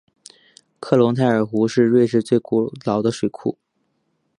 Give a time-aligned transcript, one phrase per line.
[0.79, 2.39] 克隆泰尔湖是瑞士最
[2.85, 3.59] 老的水库。